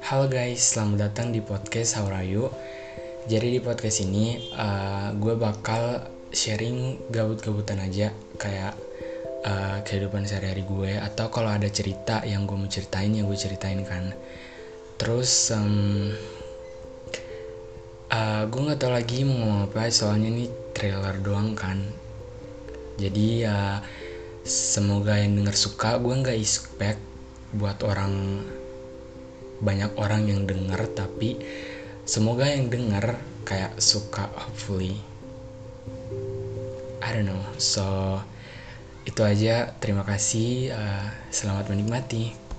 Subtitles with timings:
[0.00, 2.48] Halo guys, selamat datang di podcast Haurayu.
[3.28, 8.08] Jadi di podcast ini uh, gue bakal sharing gabut-gabutan aja
[8.40, 8.80] kayak
[9.44, 13.84] uh, kehidupan sehari-hari gue atau kalau ada cerita yang gue mau ceritain yang gue ceritain
[13.84, 14.16] kan.
[14.96, 16.16] Terus um,
[18.08, 21.76] uh, gue nggak tahu lagi mau ngomong apa soalnya ini trailer doang kan.
[22.96, 23.76] Jadi ya uh,
[24.48, 26.00] semoga yang denger suka.
[26.00, 27.04] Gue nggak expect
[27.52, 28.40] buat orang
[29.60, 31.40] banyak orang yang denger tapi
[32.08, 35.00] semoga yang denger kayak suka hopefully.
[37.00, 37.40] I don't know.
[37.56, 38.20] So
[39.08, 39.72] itu aja.
[39.80, 40.74] Terima kasih.
[40.76, 42.49] Uh, selamat menikmati